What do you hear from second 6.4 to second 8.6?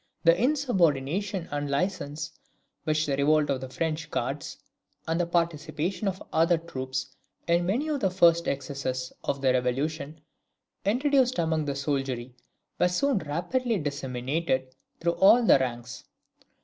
troops in many of the first